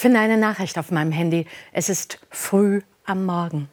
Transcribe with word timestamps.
Finde 0.00 0.20
eine 0.20 0.38
Nachricht 0.38 0.78
auf 0.78 0.90
meinem 0.90 1.12
Handy. 1.12 1.46
Es 1.74 1.90
ist 1.90 2.20
früh 2.30 2.80
am 3.04 3.26
Morgen. 3.26 3.68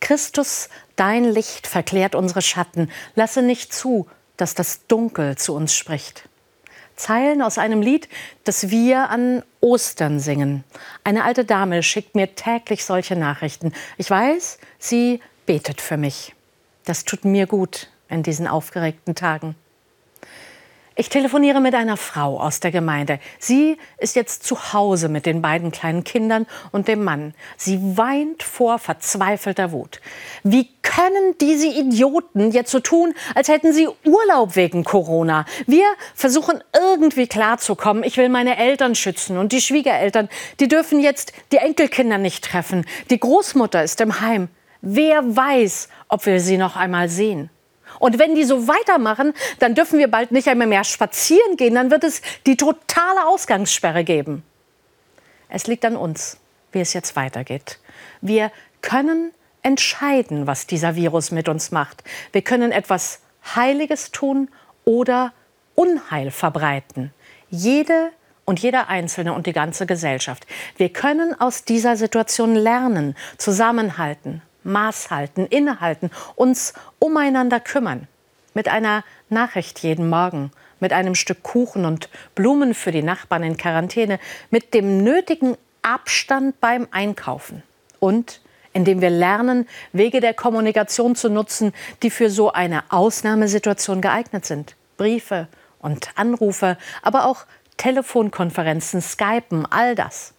Christus, 0.00 0.70
dein 0.96 1.24
Licht 1.24 1.66
verklärt 1.66 2.14
unsere 2.14 2.40
Schatten. 2.40 2.90
Lasse 3.14 3.42
nicht 3.42 3.70
zu, 3.70 4.08
dass 4.38 4.54
das 4.54 4.86
Dunkel 4.86 5.36
zu 5.36 5.54
uns 5.54 5.74
spricht. 5.74 6.30
Zeilen 6.96 7.42
aus 7.42 7.58
einem 7.58 7.82
Lied, 7.82 8.08
das 8.44 8.70
wir 8.70 9.10
an 9.10 9.42
Ostern 9.60 10.18
singen. 10.18 10.64
Eine 11.04 11.24
alte 11.24 11.44
Dame 11.44 11.82
schickt 11.82 12.14
mir 12.14 12.34
täglich 12.34 12.86
solche 12.86 13.14
Nachrichten. 13.14 13.74
Ich 13.98 14.08
weiß, 14.08 14.60
sie 14.78 15.20
betet 15.44 15.82
für 15.82 15.98
mich. 15.98 16.34
Das 16.86 17.04
tut 17.04 17.26
mir 17.26 17.46
gut 17.46 17.90
in 18.08 18.22
diesen 18.22 18.46
aufgeregten 18.46 19.14
Tagen. 19.14 19.56
Ich 21.00 21.08
telefoniere 21.08 21.62
mit 21.62 21.74
einer 21.74 21.96
Frau 21.96 22.38
aus 22.38 22.60
der 22.60 22.72
Gemeinde. 22.72 23.20
Sie 23.38 23.78
ist 23.96 24.16
jetzt 24.16 24.44
zu 24.44 24.74
Hause 24.74 25.08
mit 25.08 25.24
den 25.24 25.40
beiden 25.40 25.70
kleinen 25.70 26.04
Kindern 26.04 26.46
und 26.72 26.88
dem 26.88 27.02
Mann. 27.04 27.32
Sie 27.56 27.96
weint 27.96 28.42
vor 28.42 28.78
verzweifelter 28.78 29.72
Wut. 29.72 30.02
Wie 30.42 30.68
können 30.82 31.38
diese 31.40 31.68
Idioten 31.68 32.50
jetzt 32.50 32.70
so 32.70 32.80
tun, 32.80 33.14
als 33.34 33.48
hätten 33.48 33.72
sie 33.72 33.88
Urlaub 34.04 34.56
wegen 34.56 34.84
Corona? 34.84 35.46
Wir 35.66 35.86
versuchen 36.14 36.62
irgendwie 36.78 37.28
klarzukommen. 37.28 38.04
Ich 38.04 38.18
will 38.18 38.28
meine 38.28 38.58
Eltern 38.58 38.94
schützen 38.94 39.38
und 39.38 39.52
die 39.52 39.62
Schwiegereltern, 39.62 40.28
die 40.60 40.68
dürfen 40.68 41.00
jetzt 41.00 41.32
die 41.50 41.56
Enkelkinder 41.56 42.18
nicht 42.18 42.44
treffen. 42.44 42.84
Die 43.08 43.18
Großmutter 43.18 43.82
ist 43.82 44.02
im 44.02 44.20
Heim. 44.20 44.50
Wer 44.82 45.34
weiß, 45.34 45.88
ob 46.08 46.26
wir 46.26 46.40
sie 46.40 46.58
noch 46.58 46.76
einmal 46.76 47.08
sehen? 47.08 47.48
Und 47.98 48.18
wenn 48.18 48.34
die 48.34 48.44
so 48.44 48.68
weitermachen, 48.68 49.34
dann 49.58 49.74
dürfen 49.74 49.98
wir 49.98 50.10
bald 50.10 50.32
nicht 50.32 50.48
einmal 50.48 50.66
mehr 50.66 50.84
spazieren 50.84 51.56
gehen. 51.56 51.74
Dann 51.74 51.90
wird 51.90 52.04
es 52.04 52.22
die 52.46 52.56
totale 52.56 53.26
Ausgangssperre 53.26 54.04
geben. 54.04 54.42
Es 55.48 55.66
liegt 55.66 55.84
an 55.84 55.96
uns, 55.96 56.38
wie 56.72 56.80
es 56.80 56.92
jetzt 56.92 57.16
weitergeht. 57.16 57.78
Wir 58.20 58.52
können 58.82 59.32
entscheiden, 59.62 60.46
was 60.46 60.66
dieser 60.66 60.96
Virus 60.96 61.30
mit 61.30 61.48
uns 61.48 61.70
macht. 61.70 62.02
Wir 62.32 62.42
können 62.42 62.72
etwas 62.72 63.20
Heiliges 63.54 64.10
tun 64.10 64.48
oder 64.84 65.32
Unheil 65.74 66.30
verbreiten. 66.30 67.12
Jede 67.48 68.10
und 68.44 68.60
jeder 68.60 68.88
Einzelne 68.88 69.32
und 69.32 69.46
die 69.46 69.52
ganze 69.52 69.86
Gesellschaft. 69.86 70.46
Wir 70.76 70.92
können 70.92 71.38
aus 71.38 71.64
dieser 71.64 71.96
Situation 71.96 72.54
lernen, 72.54 73.16
zusammenhalten, 73.38 74.42
Maß 74.64 75.10
halten, 75.10 75.46
innehalten, 75.46 76.10
uns 76.36 76.74
umeinander 76.98 77.60
kümmern. 77.60 78.08
Mit 78.54 78.68
einer 78.68 79.04
Nachricht 79.28 79.80
jeden 79.80 80.08
Morgen, 80.08 80.50
mit 80.80 80.92
einem 80.92 81.14
Stück 81.14 81.42
Kuchen 81.42 81.84
und 81.84 82.08
Blumen 82.34 82.74
für 82.74 82.90
die 82.90 83.02
Nachbarn 83.02 83.42
in 83.42 83.56
Quarantäne, 83.56 84.18
mit 84.50 84.74
dem 84.74 85.04
nötigen 85.04 85.56
Abstand 85.82 86.60
beim 86.60 86.88
Einkaufen 86.90 87.62
und 88.00 88.40
indem 88.72 89.00
wir 89.00 89.10
lernen, 89.10 89.68
Wege 89.92 90.20
der 90.20 90.34
Kommunikation 90.34 91.16
zu 91.16 91.28
nutzen, 91.28 91.72
die 92.02 92.10
für 92.10 92.30
so 92.30 92.52
eine 92.52 92.84
Ausnahmesituation 92.90 94.00
geeignet 94.00 94.46
sind. 94.46 94.76
Briefe 94.96 95.48
und 95.80 96.10
Anrufe, 96.16 96.76
aber 97.02 97.24
auch 97.24 97.46
Telefonkonferenzen, 97.76 99.00
Skypen, 99.00 99.66
all 99.66 99.94
das. 99.94 100.34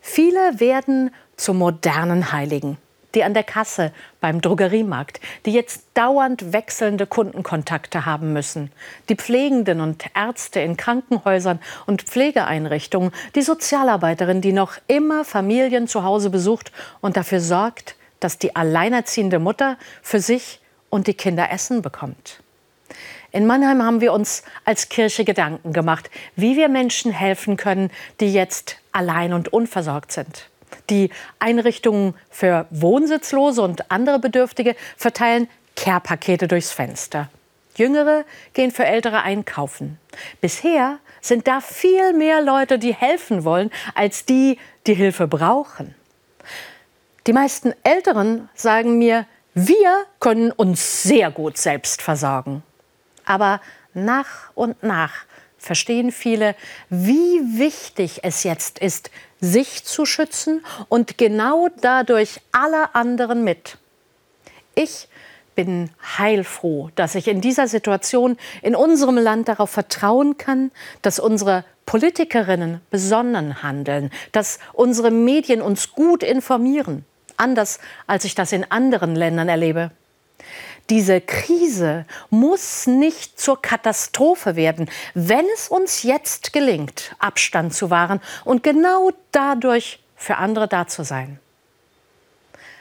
Viele 0.00 0.58
werden 0.58 1.14
zu 1.36 1.54
modernen 1.54 2.32
Heiligen 2.32 2.78
die 3.14 3.24
an 3.24 3.34
der 3.34 3.42
Kasse 3.42 3.92
beim 4.20 4.40
Drogeriemarkt, 4.40 5.20
die 5.46 5.52
jetzt 5.52 5.84
dauernd 5.94 6.52
wechselnde 6.52 7.06
Kundenkontakte 7.06 8.06
haben 8.06 8.32
müssen, 8.32 8.70
die 9.08 9.16
Pflegenden 9.16 9.80
und 9.80 10.04
Ärzte 10.14 10.60
in 10.60 10.76
Krankenhäusern 10.76 11.60
und 11.86 12.02
Pflegeeinrichtungen, 12.02 13.12
die 13.34 13.42
Sozialarbeiterin, 13.42 14.40
die 14.40 14.52
noch 14.52 14.74
immer 14.86 15.24
Familien 15.24 15.88
zu 15.88 16.04
Hause 16.04 16.30
besucht 16.30 16.72
und 17.00 17.16
dafür 17.16 17.40
sorgt, 17.40 17.96
dass 18.20 18.38
die 18.38 18.54
alleinerziehende 18.54 19.38
Mutter 19.38 19.76
für 20.02 20.20
sich 20.20 20.60
und 20.90 21.06
die 21.06 21.14
Kinder 21.14 21.50
Essen 21.50 21.82
bekommt. 21.82 22.40
In 23.32 23.46
Mannheim 23.46 23.82
haben 23.82 24.00
wir 24.00 24.12
uns 24.12 24.42
als 24.64 24.88
Kirche 24.88 25.24
Gedanken 25.24 25.72
gemacht, 25.72 26.10
wie 26.34 26.56
wir 26.56 26.68
Menschen 26.68 27.12
helfen 27.12 27.56
können, 27.56 27.90
die 28.18 28.32
jetzt 28.32 28.76
allein 28.92 29.32
und 29.32 29.52
unversorgt 29.52 30.10
sind. 30.10 30.48
Die 30.88 31.10
Einrichtungen 31.38 32.14
für 32.30 32.66
Wohnsitzlose 32.70 33.62
und 33.62 33.90
andere 33.90 34.18
Bedürftige 34.18 34.76
verteilen 34.96 35.48
Care-Pakete 35.76 36.48
durchs 36.48 36.72
Fenster. 36.72 37.28
Jüngere 37.76 38.24
gehen 38.52 38.70
für 38.70 38.84
Ältere 38.84 39.22
einkaufen. 39.22 39.98
Bisher 40.40 40.98
sind 41.20 41.46
da 41.46 41.60
viel 41.60 42.12
mehr 42.12 42.42
Leute, 42.42 42.78
die 42.78 42.94
helfen 42.94 43.44
wollen, 43.44 43.70
als 43.94 44.24
die, 44.24 44.58
die 44.86 44.94
Hilfe 44.94 45.26
brauchen. 45.26 45.94
Die 47.26 47.32
meisten 47.32 47.74
Älteren 47.82 48.48
sagen 48.54 48.98
mir, 48.98 49.26
wir 49.54 50.06
können 50.20 50.52
uns 50.52 51.02
sehr 51.02 51.30
gut 51.30 51.58
selbst 51.58 52.02
versorgen. 52.02 52.62
Aber 53.24 53.60
nach 53.94 54.50
und 54.54 54.82
nach 54.82 55.24
verstehen 55.60 56.10
viele, 56.10 56.56
wie 56.88 57.58
wichtig 57.58 58.20
es 58.24 58.42
jetzt 58.42 58.78
ist, 58.78 59.10
sich 59.40 59.84
zu 59.84 60.06
schützen 60.06 60.64
und 60.88 61.18
genau 61.18 61.68
dadurch 61.80 62.40
alle 62.50 62.94
anderen 62.94 63.44
mit. 63.44 63.78
Ich 64.74 65.08
bin 65.54 65.90
heilfroh, 66.18 66.90
dass 66.94 67.14
ich 67.14 67.28
in 67.28 67.40
dieser 67.40 67.68
Situation 67.68 68.36
in 68.62 68.74
unserem 68.74 69.18
Land 69.18 69.48
darauf 69.48 69.70
vertrauen 69.70 70.38
kann, 70.38 70.70
dass 71.02 71.18
unsere 71.18 71.64
Politikerinnen 71.86 72.80
besonnen 72.90 73.62
handeln, 73.62 74.10
dass 74.32 74.58
unsere 74.72 75.10
Medien 75.10 75.60
uns 75.60 75.92
gut 75.92 76.22
informieren, 76.22 77.04
anders 77.36 77.80
als 78.06 78.24
ich 78.24 78.34
das 78.34 78.52
in 78.52 78.70
anderen 78.70 79.16
Ländern 79.16 79.48
erlebe. 79.48 79.90
Diese 80.90 81.20
Krise 81.20 82.04
muss 82.30 82.88
nicht 82.88 83.40
zur 83.40 83.62
Katastrophe 83.62 84.56
werden, 84.56 84.90
wenn 85.14 85.46
es 85.54 85.68
uns 85.68 86.02
jetzt 86.02 86.52
gelingt, 86.52 87.14
Abstand 87.20 87.72
zu 87.72 87.90
wahren 87.90 88.20
und 88.44 88.64
genau 88.64 89.12
dadurch 89.30 90.00
für 90.16 90.36
andere 90.36 90.66
da 90.66 90.88
zu 90.88 91.04
sein. 91.04 91.38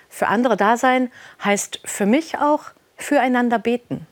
Für 0.09 0.27
andere 0.27 0.57
da 0.57 0.75
sein 0.75 1.11
heißt 1.43 1.81
für 1.85 2.07
mich 2.07 2.39
auch 2.39 2.63
füreinander 2.97 3.59
beten, 3.59 4.07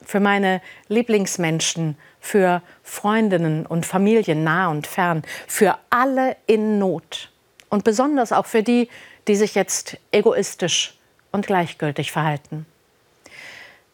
für 0.00 0.20
meine 0.20 0.62
Lieblingsmenschen, 0.86 1.98
für 2.20 2.62
Freundinnen 2.84 3.66
und 3.66 3.84
Familien 3.84 4.44
nah 4.44 4.68
und 4.68 4.86
fern, 4.86 5.22
für 5.48 5.76
alle 5.90 6.36
in 6.46 6.78
Not 6.78 7.32
und 7.68 7.82
besonders 7.82 8.30
auch 8.30 8.46
für 8.46 8.62
die, 8.62 8.88
die 9.26 9.34
sich 9.34 9.56
jetzt 9.56 9.98
egoistisch 10.12 10.96
und 11.32 11.48
gleichgültig 11.48 12.12
verhalten. 12.12 12.64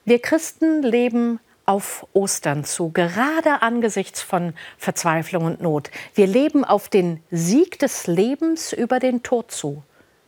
Wir 0.09 0.23
Christen 0.23 0.85
leben 0.85 1.41
auf 1.65 2.07
Ostern 2.13 2.63
zu, 2.63 2.91
gerade 2.91 3.61
angesichts 3.61 4.23
von 4.23 4.55
Verzweiflung 4.79 5.45
und 5.45 5.61
Not. 5.61 5.91
Wir 6.15 6.29
leben 6.29 6.65
auf 6.65 6.89
den 6.89 7.21
Sieg 7.33 7.81
des 7.81 8.07
Lebens 8.07 8.73
über 8.73 9.01
den 9.01 9.25
Tod 9.25 9.51
zu. 9.51 9.83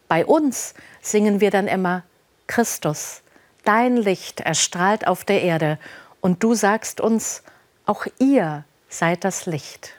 Bei 0.08 0.26
uns 0.26 0.74
singen 1.00 1.40
wir 1.40 1.52
dann 1.52 1.68
immer 1.68 2.02
Christus, 2.48 3.22
dein 3.62 3.96
Licht 3.96 4.40
erstrahlt 4.40 5.06
auf 5.06 5.24
der 5.24 5.42
Erde 5.42 5.78
und 6.20 6.42
du 6.42 6.54
sagst 6.54 7.00
uns, 7.00 7.44
auch 7.86 8.04
ihr 8.18 8.64
seid 8.88 9.22
das 9.22 9.46
Licht. 9.46 9.92